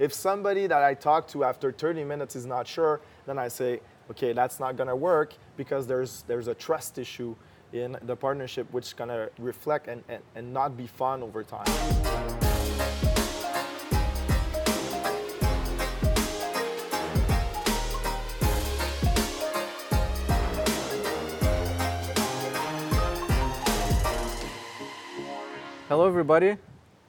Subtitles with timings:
[0.00, 3.80] If somebody that I talk to after 30 minutes is not sure, then I say,
[4.10, 7.36] okay, that's not gonna work because there's there's a trust issue
[7.74, 11.66] in the partnership which is gonna reflect and, and, and not be fun over time.
[25.90, 26.56] Hello, everybody.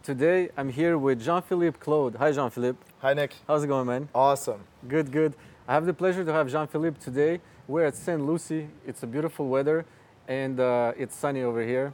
[0.04, 2.15] Today I'm here with Jean-Philippe Claude.
[2.15, 2.79] Hi, Jean-Philippe.
[3.02, 3.36] Hi, Nick.
[3.45, 4.09] How's it going, man?
[4.16, 4.61] Awesome.
[4.88, 5.35] Good, good.
[5.67, 7.39] I have the pleasure to have Jean-Philippe today.
[7.67, 8.20] We're at St.
[8.20, 8.67] Lucie.
[8.88, 9.85] It's a beautiful weather,
[10.27, 11.93] and uh, it's sunny over here.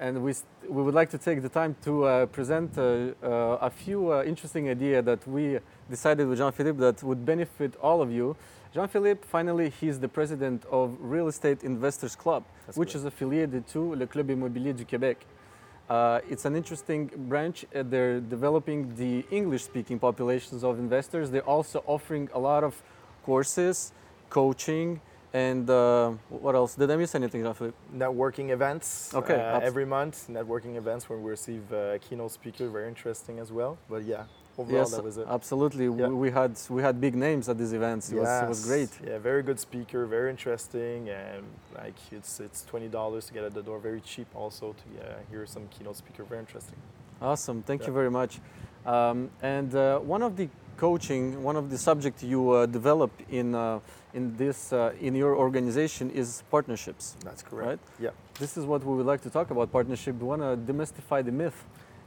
[0.00, 0.34] And we,
[0.68, 4.24] we would like to take the time to uh, present uh, uh, a few uh,
[4.24, 8.34] interesting ideas that we decided with Jean-Philippe that would benefit all of you.
[8.74, 13.94] Jean-Philippe, finally, he's the president of Real Estate Investors Club, That's which is affiliated to
[13.94, 15.18] Le Club Immobilier du Québec.
[15.88, 17.64] Uh, it's an interesting branch.
[17.74, 21.30] Uh, they're developing the English-speaking populations of investors.
[21.30, 22.82] They're also offering a lot of
[23.24, 23.92] courses,
[24.30, 25.00] coaching,
[25.34, 26.74] and uh, what else?
[26.74, 27.76] Did I miss anything, Jean-Philippe?
[27.94, 32.88] networking events Okay, uh, every month networking events where we receive uh, keynote speakers very
[32.88, 34.24] interesting as well but yeah
[34.58, 35.84] overall yes, that was it absolutely.
[35.86, 36.08] Yeah.
[36.08, 38.10] We, we had we had big names at these events.
[38.12, 38.90] It was, it was great.
[39.06, 43.62] yeah very good speaker very interesting and like it's it's $20 to get at the
[43.62, 46.76] door very cheap also to uh, hear some keynote speaker very interesting
[47.22, 47.62] Awesome.
[47.62, 47.86] Thank Yeah.
[47.88, 48.32] you very much.
[48.84, 53.54] Um, and uh, one of the coaching, one of the subject you uh, develop in
[53.54, 53.78] uh,
[54.12, 57.04] in this uh, in your organization is partnerships.
[57.26, 57.80] that's correct Right.
[58.06, 58.10] yeah
[58.42, 60.12] This is what we would like to talk about partnership.
[60.22, 61.58] We want to demystify the myth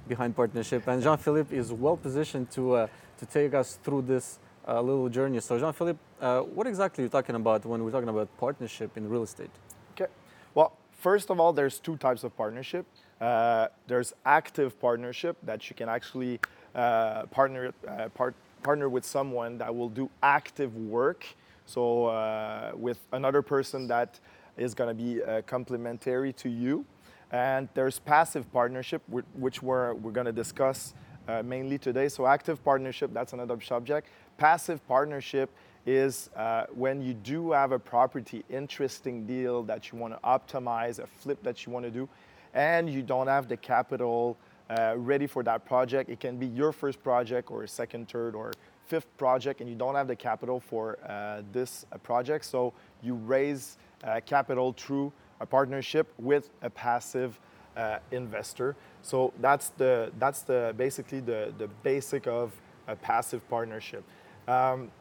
[0.08, 2.88] behind partnership, and Jean-Philippe is well positioned to uh,
[3.20, 5.40] to take us through this uh, little journey.
[5.40, 9.10] So, Jean-Philippe, uh, what exactly are you talking about when we're talking about partnership in
[9.10, 9.50] real estate?
[9.94, 10.12] Okay.
[10.54, 12.86] Well, first of all, there's two types of partnership.
[13.20, 16.40] Uh, there's active partnership that you can actually
[16.76, 21.26] uh, partner uh, part, partner with someone that will do active work.
[21.66, 24.20] So with another person that
[24.56, 26.86] is going to be complementary to you.
[27.32, 29.02] And there's passive partnership,
[29.34, 30.94] which we're, we're going to discuss
[31.28, 32.08] uh, mainly today.
[32.08, 34.08] So active partnership, that's another subject.
[34.38, 35.50] Passive partnership
[35.86, 41.00] is uh, when you do have a property interesting deal that you want to optimize,
[41.00, 42.08] a flip that you want to do,
[42.54, 44.38] and you don't have the capital
[44.70, 46.10] uh, ready for that project.
[46.10, 48.52] It can be your first project or second, third, or
[48.86, 52.46] fifth project, and you don't have the capital for uh, this uh, project.
[52.46, 57.40] So you raise uh, capital through a partnership with a passive
[57.76, 58.76] uh, investor.
[59.02, 62.52] So that's the that's the basically the the basic of
[62.88, 64.04] a passive partnership.
[64.48, 64.92] Um,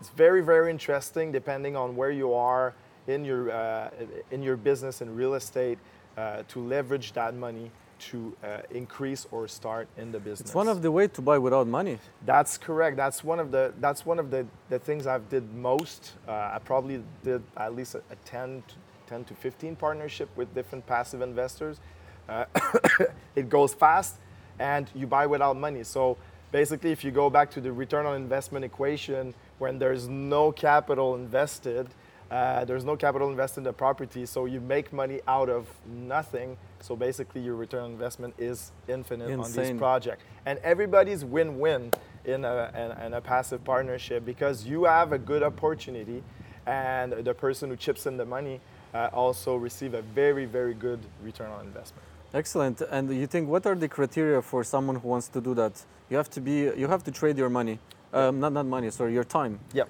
[0.00, 2.74] it's very very interesting depending on where you are
[3.06, 3.90] in your uh,
[4.30, 5.78] in your business in real estate
[6.16, 10.40] uh, to leverage that money to uh, increase or start in the business.
[10.40, 11.98] It's one of the way to buy without money.
[12.24, 12.96] That's correct.
[12.96, 16.12] That's one of the that's one of the, the things I've did most.
[16.26, 18.74] Uh, I probably did at least a, a 10 to
[19.10, 21.80] 10 to 15 partnership with different passive investors.
[22.28, 22.44] Uh,
[23.34, 24.14] it goes fast
[24.60, 25.82] and you buy without money.
[25.82, 26.16] So
[26.52, 31.16] basically if you go back to the return on investment equation when there's no capital
[31.16, 31.88] invested,
[32.30, 36.56] uh, there's no capital invested in the property, so you make money out of nothing.
[36.78, 39.64] So basically, your return on investment is infinite on Insane.
[39.64, 41.90] these projects, and everybody's win-win
[42.24, 46.22] in a, in, in a passive partnership because you have a good opportunity,
[46.66, 48.60] and the person who chips in the money
[48.94, 52.04] uh, also receive a very, very good return on investment.
[52.32, 52.80] Excellent.
[52.90, 55.72] And you think what are the criteria for someone who wants to do that?
[56.08, 57.78] You have to be you have to trade your money,
[58.12, 59.88] um, not not money, sorry, your time Yep.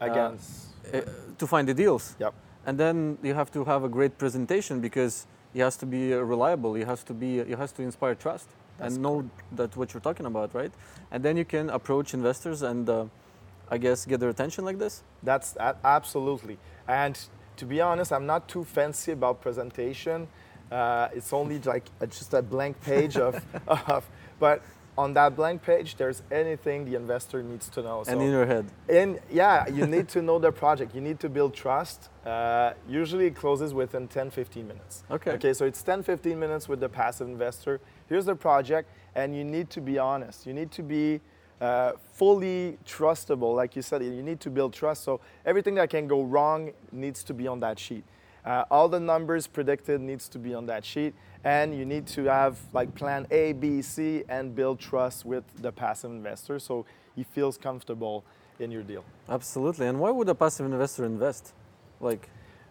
[0.00, 0.38] Again.
[0.94, 1.00] uh,
[1.38, 2.14] to find the deals.
[2.18, 2.32] yep.
[2.66, 6.18] And then you have to have a great presentation because he has to be uh,
[6.18, 6.74] reliable.
[6.74, 8.48] He has to be he has to inspire trust
[8.78, 10.72] That's and know that what you're talking about, right?
[11.10, 13.04] And then you can approach investors and uh,
[13.70, 15.02] I guess get their attention like this.
[15.22, 16.58] That's absolutely.
[16.86, 17.18] And
[17.58, 20.28] to be honest, I'm not too fancy about presentation.
[20.70, 24.08] Uh, it's only like a, just a blank page of, of,
[24.38, 24.62] but
[24.96, 28.04] on that blank page, there's anything the investor needs to know.
[28.06, 28.66] and in your head.
[28.88, 30.94] And yeah, you need to know the project.
[30.94, 32.08] You need to build trust.
[32.26, 35.04] Uh, usually, it closes within 10, 15 minutes.
[35.10, 35.32] Okay.
[35.32, 37.80] Okay, so it's 10, 15 minutes with the passive investor.
[38.08, 40.46] Here's the project, and you need to be honest.
[40.46, 41.20] You need to be
[41.60, 43.54] uh, fully trustable.
[43.54, 45.04] Like you said, you need to build trust.
[45.04, 48.04] So everything that can go wrong needs to be on that sheet.
[48.44, 51.14] Uh, all the numbers predicted needs to be on that sheet,
[51.44, 55.72] and you need to have like plan A, B, C, and build trust with the
[55.72, 58.24] passive investor so he feels comfortable
[58.58, 59.04] in your deal.
[59.28, 59.86] Absolutely.
[59.86, 61.52] And why would a passive investor invest?
[62.00, 62.28] Like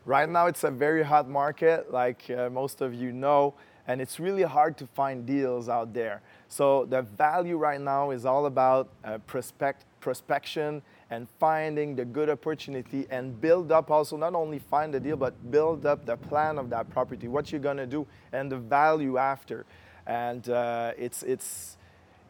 [0.07, 3.53] Right now, it's a very hot market, like uh, most of you know.
[3.87, 6.21] and it's really hard to find deals out there.
[6.49, 12.29] So the value right now is all about uh, prospect, prospection and finding the good
[12.29, 16.57] opportunity and build up also not only find the deal but build up the plan
[16.57, 19.65] of that property what you're to do and the value after.
[20.05, 21.77] And uh, it's it's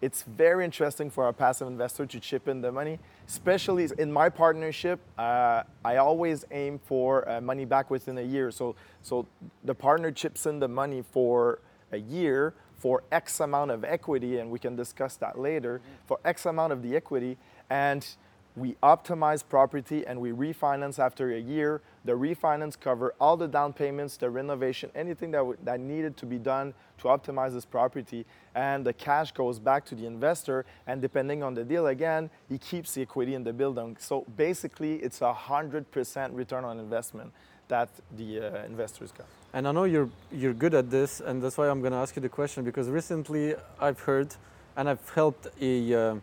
[0.02, 4.30] it's very interesting for a passive investor to chip in the money especially in my
[4.30, 8.52] partnership uh, i always aim for uh, money back within a year.
[8.52, 9.28] So so
[9.64, 11.60] the partner chips in the money for
[11.92, 16.46] a year for x amount of equity and we can discuss that later for x
[16.46, 17.38] amount of the equity
[17.70, 18.16] and
[18.58, 21.82] we optimize property and we refinance after a year.
[22.06, 26.26] The refinance cover all the down payments, the renovation, anything that, w- that needed to
[26.26, 28.26] be done to optimize this property.
[28.56, 30.66] And the cash goes back to the investor.
[30.88, 33.96] And depending on the deal, again, he keeps the equity in the building.
[34.00, 37.32] So basically, it's a 100% return on investment
[37.68, 39.28] that the uh, investors got.
[39.58, 42.16] And I know you're you're good at this, and that's why I'm going to ask
[42.16, 44.36] you the question because recently I've heard,
[44.76, 46.16] and I've helped a uh,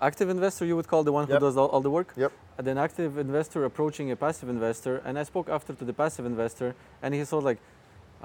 [0.00, 1.42] active investor, you would call the one who Yep.
[1.42, 2.14] does all, all the work.
[2.16, 2.32] Yep.
[2.56, 6.24] And an active investor approaching a passive investor, and I spoke after to the passive
[6.24, 7.58] investor, and he thought like,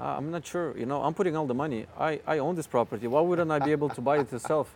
[0.00, 1.84] uh, I'm not sure, you know, I'm putting all the money.
[2.00, 3.06] I, I own this property.
[3.06, 4.74] Why wouldn't I be able to buy it yourself?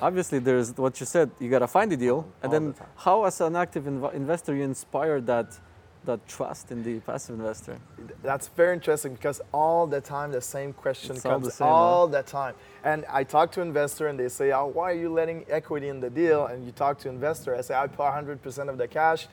[0.00, 1.32] Obviously, there's what you said.
[1.40, 4.54] You gotta find the deal, and All then the how, as an active inv- investor,
[4.54, 5.58] you inspire that
[6.06, 7.78] that trust in the passive investor.
[8.22, 11.68] That's very interesting because all the time the same question It's all comes the same,
[11.68, 11.74] huh?
[11.74, 12.54] all the time.
[12.82, 16.00] And I talk to investor and they say, "Oh, why are you letting equity in
[16.00, 19.28] the deal?" And you talk to investor, I say, "I put 100% of the cash."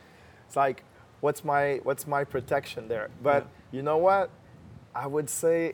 [0.48, 0.84] It's like,
[1.22, 3.10] what's my what's my protection there?
[3.24, 4.30] But you know what?
[4.94, 5.74] I would say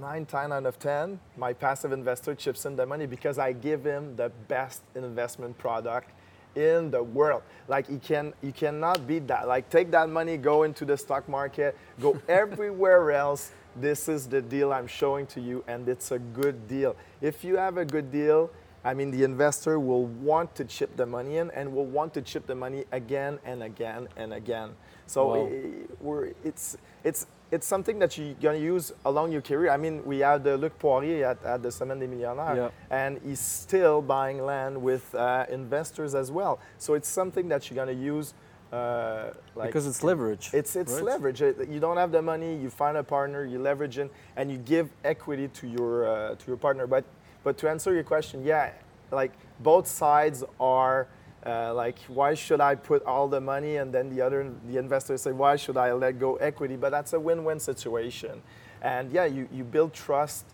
[0.00, 3.84] nine times out of ten, my passive investor chips in the money because I give
[3.84, 6.10] him the best investment product
[6.54, 7.42] in the world.
[7.68, 9.46] Like you can you cannot beat that.
[9.48, 13.52] Like take that money, go into the stock market, go everywhere else.
[13.76, 16.96] This is the deal I'm showing to you, and it's a good deal.
[17.20, 18.50] If you have a good deal,
[18.84, 22.22] I mean the investor will want to chip the money in and will want to
[22.22, 24.70] chip the money again and again and again.
[25.06, 25.46] So Wow.
[25.46, 29.70] Eh, we're, it's it's it's something that you're gonna use along your career.
[29.70, 32.70] I mean, we had uh, Luc Poirier at, at the Semaine des Millionnaires, Yeah.
[32.90, 36.60] and he's still buying land with uh, investors as well.
[36.78, 38.34] So it's something that you're gonna use.
[38.72, 40.50] Uh, like because it's leverage.
[40.52, 41.02] it's it's right?
[41.02, 41.40] leverage.
[41.40, 44.90] You don't have the money, you find a partner, you leverage it, and you give
[45.02, 46.86] equity to your uh, to your partner.
[46.86, 47.04] But
[47.42, 48.70] but to answer your question, yeah,
[49.10, 51.08] like both sides are
[51.46, 55.22] uh, like, why should I put all the money, and then the other the investors
[55.22, 56.76] say, why should I let go equity?
[56.76, 58.42] But that's a win-win situation,
[58.82, 60.44] and yeah, you you build trust.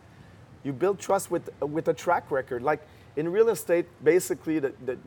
[0.62, 2.62] You build trust with with a track record.
[2.62, 2.86] Like
[3.16, 4.98] in real estate, basically the, the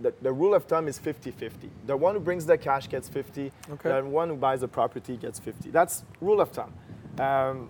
[0.00, 1.68] the, the rule of thumb is 50-50.
[1.86, 3.52] The one who brings the cash gets 50.
[3.72, 3.88] Okay.
[3.90, 5.70] The one who buys the property gets 50.
[5.70, 6.72] That's rule of thumb.
[7.18, 7.68] Um,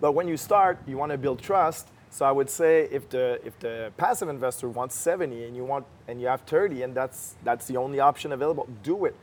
[0.00, 1.88] but when you start, you want to build trust.
[2.16, 5.84] So I would say if the if the passive investor wants 70 and you want
[6.08, 9.14] and you have 30 and that's that's the only option available, do it.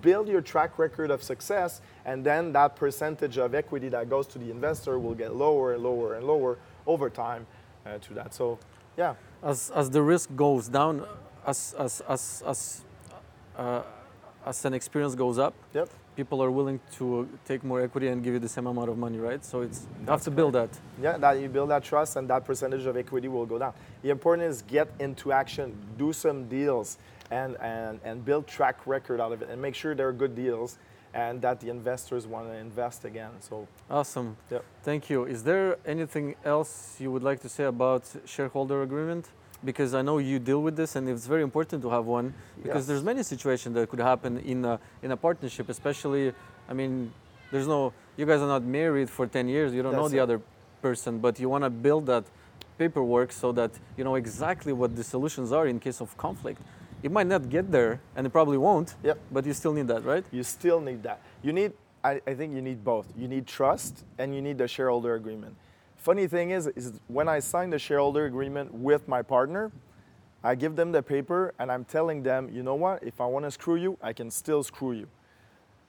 [0.00, 4.38] Build your track record of success and then that percentage of equity that goes to
[4.38, 6.56] the investor will get lower and lower and lower
[6.86, 7.48] over time
[7.84, 8.32] uh, to that.
[8.32, 8.60] So
[8.96, 11.04] yeah, as as the risk goes down,
[11.44, 12.84] as as as as
[13.58, 13.82] uh,
[14.46, 15.88] as an experience goes up, yep.
[16.16, 19.18] People are willing to take more equity and give you the same amount of money,
[19.18, 19.44] right?
[19.44, 20.70] So it's you have to build that.
[21.00, 23.74] Yeah, that you build that trust and that percentage of equity will go down.
[24.02, 26.98] The important is get into action, do some deals,
[27.30, 30.78] and, and, and build track record out of it, and make sure they're good deals,
[31.12, 33.30] and that the investors want to invest again.
[33.40, 34.36] So Awesome.
[34.50, 34.64] Yep.
[34.82, 35.24] Thank you.
[35.24, 39.28] Is there anything else you would like to say about shareholder agreement?
[39.66, 42.32] Because I know you deal with this, and it's very important to have one.
[42.62, 42.86] Because Yes.
[42.88, 46.32] there's many situations that could happen in a, in a partnership, especially.
[46.70, 47.12] I mean,
[47.52, 47.92] there's no.
[48.16, 49.74] You guys are not married for 10 years.
[49.74, 50.26] You don't know the it.
[50.26, 50.40] other
[50.80, 52.24] person, but you want to build that
[52.78, 56.60] paperwork so that you know exactly what the solutions are in case of conflict.
[57.02, 58.94] It might not get there, and it probably won't.
[59.02, 59.18] Yep.
[59.32, 60.24] But you still need that, right?
[60.30, 61.20] you still need that.
[61.42, 61.72] You need,
[62.04, 63.06] I, I think you need both.
[63.16, 65.56] You need trust and you need the shareholder agreement.
[66.06, 69.72] Funny thing is, is when I sign the shareholder agreement with my partner,
[70.44, 73.44] I give them the paper and I'm telling them, you know what, if I want
[73.44, 75.08] to screw you, I can still screw you.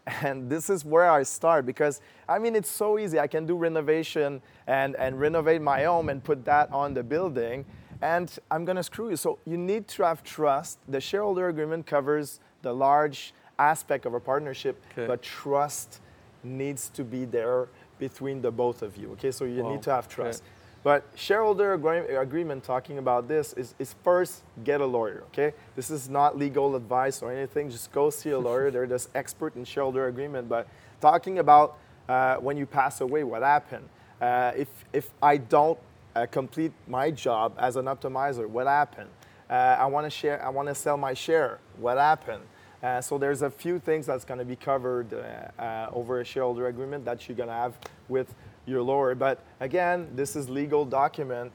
[0.24, 3.20] And this is where I start because I mean it's so easy.
[3.20, 7.64] I can do renovation and, and renovate my home and put that on the building
[8.02, 9.18] and I'm gonna screw you.
[9.18, 10.80] So you need to have trust.
[10.88, 15.06] The shareholder agreement covers the large aspect of a partnership, Okay.
[15.06, 16.02] but trust
[16.44, 17.68] needs to be there
[18.00, 19.12] between the both of you.
[19.14, 19.72] Okay, so you Wow.
[19.72, 20.16] need to have Okay.
[20.16, 20.44] trust.
[20.84, 25.54] But shareholder agreement talking about this is, is first get a lawyer, okay?
[25.76, 27.70] This is not legal advice or anything.
[27.70, 28.72] Just go see a lawyer.
[28.74, 30.48] They're just expert in shareholder agreement.
[30.48, 30.68] But
[31.02, 31.78] talking about
[32.08, 33.90] uh, when you pass away, what happened?
[34.22, 35.78] Uh, if, if I don't
[36.16, 39.10] uh, complete my job as an optimizer, what happened?
[39.50, 40.44] Uh, I want to share.
[40.46, 41.60] I want to sell my share.
[41.78, 42.44] What happened?
[42.84, 46.26] Uh, so there's a few things that's going to be covered uh, uh, over a
[46.26, 49.16] shareholder agreement that you're going to have with your lawyer.
[49.16, 51.52] But again, this is legal document.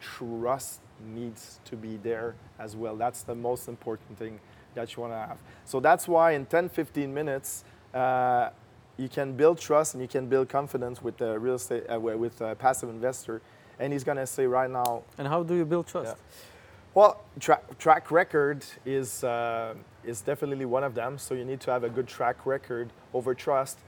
[0.00, 2.94] Trust needs to be there as well.
[2.96, 4.38] That's the most important thing
[4.74, 5.38] that you want to have.
[5.64, 8.50] So that's why in 10, 15 minutes, uh,
[8.96, 12.40] you can build trust and you can build confidence with the real estate uh, with
[12.40, 13.42] a passive investor.
[13.78, 15.02] And he's going to say right now.
[15.18, 16.16] And how do you build trust?
[16.16, 16.51] Yeah.
[16.94, 21.16] Well, tra- track record is uh, is definitely one of them.
[21.18, 23.78] So you need to have a good track record over trust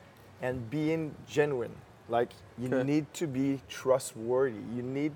[0.40, 1.74] and being genuine.
[2.08, 2.82] Like you okay.
[2.82, 4.56] need to be trustworthy.
[4.74, 5.12] You need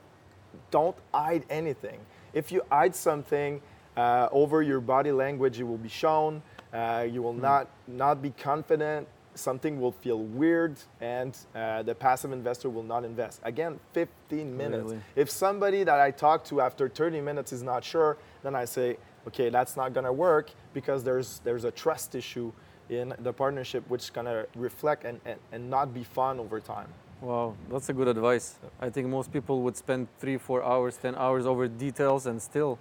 [0.71, 2.01] don't hide anything.
[2.35, 3.63] If you hide something
[3.97, 6.43] uh, over your body language, it will be shown.
[6.73, 7.41] Uh, you will mm.
[7.41, 9.09] not not be confident.
[9.39, 13.41] Something will feel weird, and uh, the passive investor will not invest.
[13.45, 14.85] Again, 15 minutes.
[14.85, 15.01] Really?
[15.15, 18.97] If somebody that I talk to after 30 minutes is not sure, then I say,
[19.29, 22.53] okay, that's not going to work because there's there's a trust issue
[22.91, 26.59] in the partnership which is going to reflect and, and, and not be fun over
[26.59, 26.89] time.
[27.21, 28.59] Wow, that's a good advice.
[28.81, 32.79] I think most people would spend three, four hours, 10 hours over details and still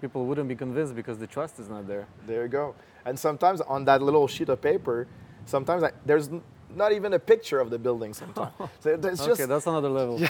[0.00, 2.06] people wouldn't be convinced because the trust is not there.
[2.26, 2.74] There you go.
[3.04, 5.06] And sometimes on that little sheet of paper,
[5.50, 6.30] sometimes I, there's
[6.74, 8.52] not even a picture of the building sometimes.
[8.80, 10.20] so it's okay, that's another level.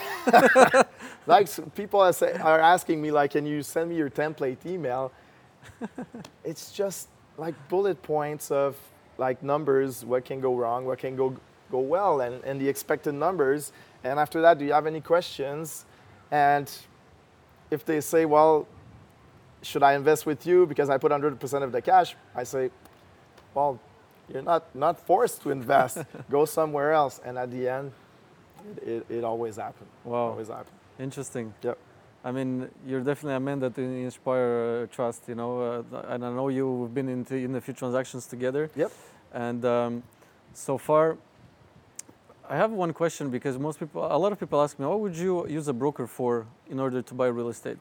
[1.27, 5.11] like people are, say, are asking me, like, can you send me your template email?
[6.43, 8.75] it's just like bullet points of
[9.17, 11.35] like numbers, what can go wrong, what can go
[11.69, 13.71] go well and, and the expected numbers.
[14.03, 15.85] And after that, do you have any questions?
[16.29, 16.69] And
[17.69, 18.67] if they say, well,
[19.61, 22.15] should I invest with you because I put 100% of the cash?
[22.35, 22.71] I say,
[23.53, 23.79] well,
[24.33, 25.97] you're not, not forced to invest.
[26.29, 27.19] go somewhere else.
[27.23, 27.91] And at the end,
[28.81, 29.89] it, it, it always happens.
[30.03, 30.31] Wow.
[30.31, 30.77] Always happens.
[30.99, 31.53] Interesting.
[31.63, 31.77] Yep.
[32.23, 36.29] I mean, you're definitely a man that inspire uh, trust, you know, uh, and I
[36.31, 38.69] know you've been into, in a few transactions together.
[38.75, 38.91] Yep.
[39.33, 40.03] And um,
[40.53, 41.17] so far,
[42.47, 45.15] I have one question because most people, a lot of people ask me, what would
[45.15, 47.77] you use a broker for in order to buy real estate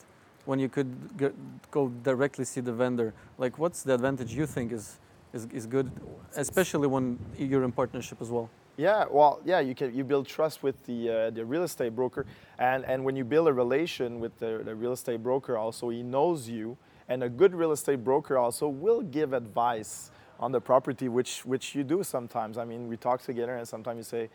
[0.46, 1.34] when you could get,
[1.70, 3.12] go directly see the vendor?
[3.36, 4.98] Like, what's the advantage you think is,
[5.32, 5.90] is, is good,
[6.36, 8.50] especially when you're in partnership as well?
[8.76, 12.24] Yeah, well, yeah, you can you build trust with the uh, the real estate broker,
[12.58, 16.02] and and when you build a relation with the, the real estate broker, also he
[16.02, 21.08] knows you, and a good real estate broker also will give advice on the property,
[21.08, 22.56] which which you do sometimes.
[22.56, 24.30] I mean, we talk together, and sometimes you say,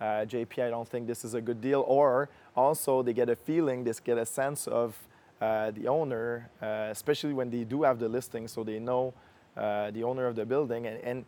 [0.00, 1.84] uh, JP, I don't think this is a good deal.
[1.86, 4.96] Or also they get a feeling, they get a sense of
[5.40, 9.12] uh, the owner, uh, especially when they do have the listing, so they know
[9.58, 11.24] uh, the owner of the building and, and,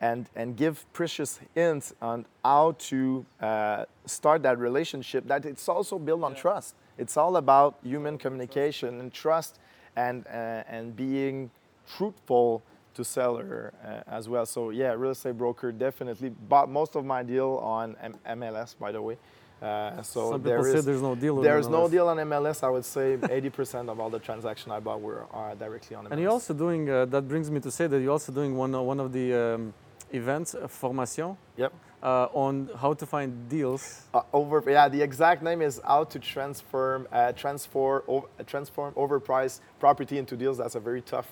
[0.00, 5.26] and, and give precious hints on how to uh, start that relationship.
[5.26, 6.40] That it's also built on yeah.
[6.40, 6.74] trust.
[6.96, 9.58] It's all about human communication and trust
[9.96, 11.50] and, uh, and being
[11.96, 12.62] truthful
[12.94, 14.44] to seller uh, as well.
[14.44, 18.90] So yeah, real estate broker definitely bought most of my deal on M- MLS, by
[18.90, 19.16] the way.
[19.62, 21.36] Uh, so Some there is, there's no deal.
[21.40, 22.62] There's no deal on MLS.
[22.62, 26.12] I would say 80% of all the transactions I bought were uh, directly on MLS.
[26.12, 26.88] And you're also doing.
[26.88, 29.34] Uh, that brings me to say that you're also doing one uh, one of the
[29.34, 29.74] um,
[30.12, 31.36] events, uh, formation.
[31.56, 31.72] Yep.
[32.02, 34.02] on how to find deals.
[34.32, 38.02] over yeah, the exact name is how to transform transform
[38.46, 40.58] transform overpriced property into deals.
[40.58, 41.28] That's a very tough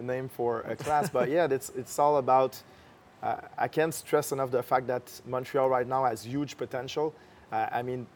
[0.00, 1.10] name for a class.
[1.10, 2.60] but yeah, it's, it's all about,
[3.22, 7.14] uh, I can't stress enough the fact that Montreal right now has huge potential.
[7.52, 8.06] Uh, I mean,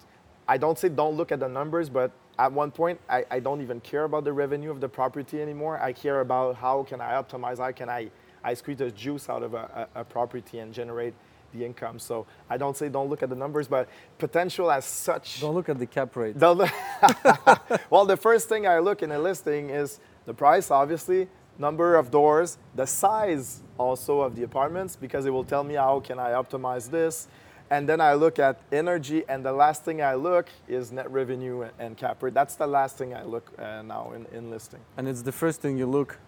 [0.49, 3.61] I don't say don't look at the numbers, but at one point, I, I don't
[3.61, 5.81] even care about the revenue of the property anymore.
[5.81, 8.11] I care about how can I optimize, how can I,
[8.43, 11.15] I squeeze the juice out of a, a, a property and generate
[11.53, 11.99] the income.
[11.99, 15.41] So I don't say don't look at the numbers, but potential as such.
[15.41, 16.37] Don't look at the cap rate.
[17.91, 22.11] well, the first thing I look in a listing is the price, obviously, number of
[22.11, 26.31] doors, the size also of the apartments, because it will tell me how can I
[26.31, 27.29] optimize this.
[27.71, 31.69] And then I look at energy, and the last thing I look is net revenue
[31.79, 32.35] and cap rate.
[32.35, 34.81] That's the last thing I look uh, now in, in listing.
[34.97, 36.19] And it's the first thing you look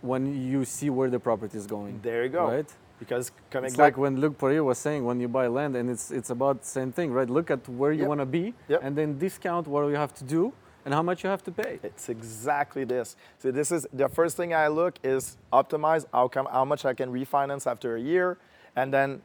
[0.00, 2.00] when you see where the property is going.
[2.02, 2.46] There you go.
[2.46, 2.72] Right?
[2.98, 6.10] Because coming it's like when Luc Poirier was saying when you buy land, and it's
[6.10, 7.28] it's about the same thing, right?
[7.28, 8.08] Look at where you yep.
[8.08, 8.80] want to be, yep.
[8.82, 10.52] and then discount what you have to do,
[10.84, 11.80] and how much you have to pay.
[11.82, 13.16] It's exactly this.
[13.38, 17.12] So this is the first thing I look is optimize outcome, how much I can
[17.12, 18.38] refinance after a year,
[18.76, 19.20] and then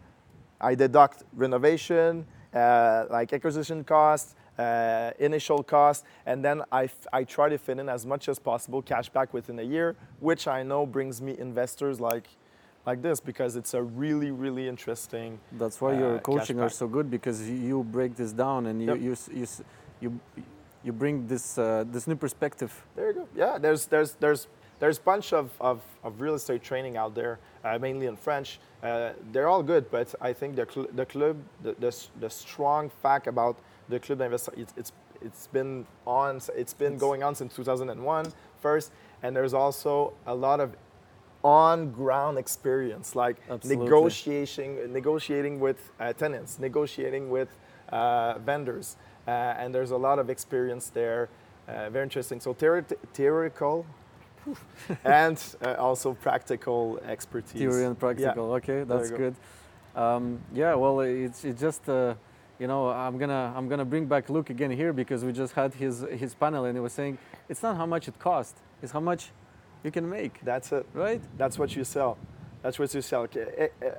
[0.62, 7.50] I deduct renovation, uh, like acquisition costs, uh, initial cost, and then I, I try
[7.50, 10.86] to fit in as much as possible cash back within a year, which I know
[10.86, 12.28] brings me investors like
[12.86, 15.40] like this because it's a really, really interesting.
[15.52, 18.88] That's why your uh, coaching are so good because you, break this down and you
[18.88, 19.02] Yep.
[19.02, 19.46] you, you,
[20.02, 20.20] you
[20.84, 22.72] you bring this uh, this new perspective.
[22.96, 23.28] There you go.
[23.36, 24.48] Yeah, there's there's there's
[24.80, 27.40] there's a bunch of, of, of real estate training out there,
[27.80, 28.60] mainly in French.
[28.84, 32.90] Uh, they're all good, but I think the cl- the club the, the the strong
[33.02, 33.56] fact about
[33.90, 38.32] the club d'investissement it's, it's it's been on it's been It's- going on since 2001
[38.62, 38.92] first,
[39.24, 40.70] and there's also a lot of
[41.44, 43.84] on ground experience like Absolutely.
[43.86, 47.50] negotiating negotiating with uh, tenants, negotiating with
[47.92, 48.98] uh, vendors,
[49.28, 51.30] uh, and there's a lot of experience there.
[51.68, 52.40] Uh, very interesting.
[52.40, 52.54] So
[53.14, 53.86] theoretical
[55.04, 57.60] and uh, also practical expertise.
[57.60, 58.54] Theory and practical.
[58.54, 59.18] Okay, that's go.
[59.18, 59.36] good.
[59.96, 62.14] Um, yeah, well, it's, it's just uh,
[62.60, 65.74] you know I'm gonna I'm gonna bring back Luc again here because we just had
[65.74, 69.00] his his panel and he was saying it's not how much it costs, it's how
[69.00, 69.32] much
[69.84, 70.86] you can make, That's it.
[70.94, 71.22] right?
[71.38, 72.18] That's what you sell.
[72.62, 73.28] That's what you sell.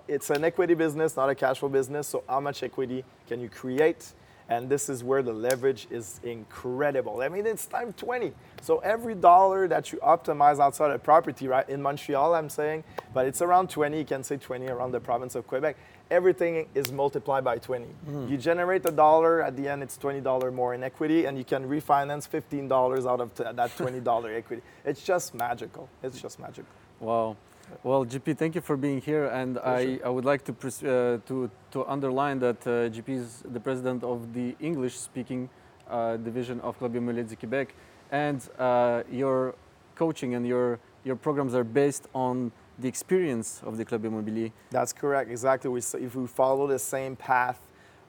[0.07, 2.09] It's an equity business, not a cash flow business.
[2.09, 4.12] So how much equity can you create?
[4.50, 7.21] And this is where the leverage is incredible.
[7.23, 8.33] I mean, it's time 20.
[8.62, 11.66] So every dollar that you optimize outside of property, right?
[11.69, 12.83] In Montreal, I'm saying,
[13.14, 13.97] but it's around 20.
[13.97, 15.76] You can say 20 around the province of Quebec.
[16.11, 17.85] Everything is multiplied by 20.
[17.85, 18.26] Hmm.
[18.26, 21.69] You generate a dollar, at the end, it's $20 more in equity, and you can
[21.69, 24.62] refinance $15 out of t- that $20 equity.
[24.85, 25.88] It's just magical.
[26.02, 26.73] It's just magical.
[26.99, 27.37] Wow.
[27.82, 31.50] Well, JP, thank you for being here, and I, I would like to, uh, to
[31.70, 35.48] to underline that uh, JP is the president of the English-speaking
[35.88, 37.68] uh, division of Club Immobilier du Québec,
[38.10, 39.54] and uh, your
[39.94, 44.52] coaching and your your programs are based on the experience of the Club Immobilier.
[44.70, 45.30] That's correct.
[45.30, 45.70] Exactly.
[45.70, 47.60] We, if we follow the same path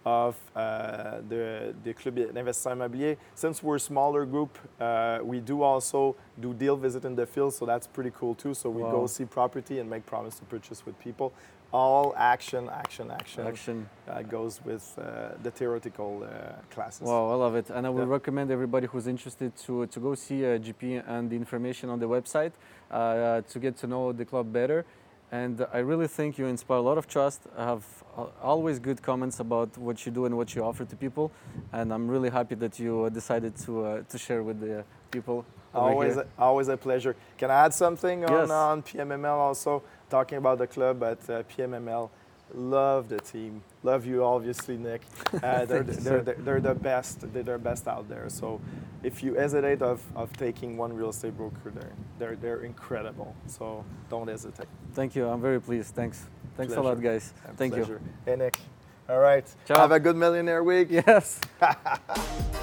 [0.05, 5.61] of uh, the, the Club d'Investissement Immobilier, since we're a smaller group, uh, we do
[5.61, 8.53] also do deal visit in the field, so that's pretty cool too.
[8.53, 8.91] So we Wow.
[8.91, 11.33] go see property and make promise to purchase with people.
[11.73, 13.89] All action, action, action, Action.
[14.05, 17.07] Uh, goes with uh, the theoretical uh, classes.
[17.07, 18.13] Wow, I love it, and I would Yeah.
[18.13, 22.07] recommend everybody who's interested to to go see uh, JP and the information on the
[22.07, 22.51] website
[22.89, 24.83] uh, to get to know the club better.
[25.31, 27.47] And I really think you inspire a lot of trust.
[27.57, 27.85] I have
[28.41, 31.31] always good comments about what you do and what you offer to people,
[31.71, 35.45] and I'm really happy that you uh, decided to uh, to share with the people.
[35.73, 37.15] Always, a, always a pleasure.
[37.37, 38.49] Can I add something on, Yes.
[38.49, 39.83] on PMML also?
[40.09, 42.09] Talking about the club, but uh, PMML,
[42.53, 43.63] love the team.
[43.81, 45.01] Love you, obviously, Nick.
[45.41, 47.21] Uh, they're, they're, they're, they're the best.
[47.33, 48.27] They're the best out there.
[48.27, 48.59] So
[49.01, 53.33] if you hesitate of, of taking one real estate broker, they're, they're, they're incredible.
[53.47, 54.67] So don't hesitate.
[54.93, 55.25] Thank you.
[55.25, 55.95] I'm very pleased.
[55.95, 56.27] Thanks.
[56.57, 57.33] Thanks a lot, guys.
[57.47, 58.01] A Thank pleasure.
[58.25, 58.57] Hey, Nick.
[59.09, 59.45] All right.
[59.65, 59.77] Ciao.
[59.77, 60.87] Have a good millionaire week.
[60.91, 61.39] Yes.